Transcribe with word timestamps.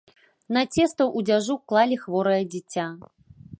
На 0.55 0.63
цеста 0.75 1.03
ў 1.17 1.19
дзяжу 1.27 1.57
клалі 1.73 2.01
хворае 2.07 2.41
дзіця. 2.55 2.87